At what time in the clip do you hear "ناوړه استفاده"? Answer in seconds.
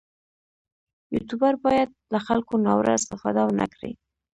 2.65-3.41